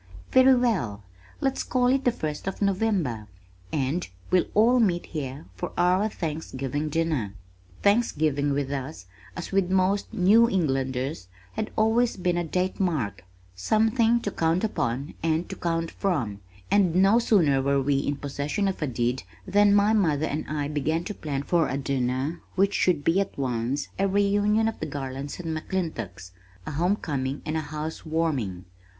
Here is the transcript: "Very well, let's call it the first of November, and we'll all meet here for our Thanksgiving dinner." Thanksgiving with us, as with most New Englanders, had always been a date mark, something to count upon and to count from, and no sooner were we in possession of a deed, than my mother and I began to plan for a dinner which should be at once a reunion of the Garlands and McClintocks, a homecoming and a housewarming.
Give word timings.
"Very 0.31 0.55
well, 0.55 1.03
let's 1.41 1.61
call 1.61 1.85
it 1.85 2.05
the 2.05 2.11
first 2.11 2.47
of 2.47 2.59
November, 2.59 3.27
and 3.71 4.07
we'll 4.31 4.47
all 4.55 4.79
meet 4.79 5.05
here 5.05 5.45
for 5.53 5.73
our 5.77 6.09
Thanksgiving 6.09 6.89
dinner." 6.89 7.35
Thanksgiving 7.83 8.51
with 8.51 8.71
us, 8.71 9.05
as 9.37 9.51
with 9.51 9.69
most 9.69 10.11
New 10.11 10.49
Englanders, 10.49 11.27
had 11.53 11.69
always 11.75 12.17
been 12.17 12.35
a 12.35 12.43
date 12.43 12.79
mark, 12.79 13.25
something 13.53 14.19
to 14.21 14.31
count 14.31 14.63
upon 14.63 15.13
and 15.21 15.47
to 15.49 15.55
count 15.55 15.91
from, 15.91 16.39
and 16.71 16.95
no 16.95 17.19
sooner 17.19 17.61
were 17.61 17.79
we 17.79 17.97
in 17.99 18.15
possession 18.15 18.67
of 18.67 18.81
a 18.81 18.87
deed, 18.87 19.21
than 19.45 19.71
my 19.75 19.93
mother 19.93 20.25
and 20.25 20.49
I 20.49 20.67
began 20.67 21.03
to 21.03 21.13
plan 21.13 21.43
for 21.43 21.69
a 21.69 21.77
dinner 21.77 22.41
which 22.55 22.73
should 22.73 23.03
be 23.03 23.19
at 23.19 23.37
once 23.37 23.89
a 23.99 24.07
reunion 24.07 24.67
of 24.67 24.79
the 24.79 24.87
Garlands 24.87 25.39
and 25.39 25.55
McClintocks, 25.55 26.31
a 26.65 26.71
homecoming 26.71 27.43
and 27.45 27.55
a 27.55 27.61
housewarming. 27.61 28.65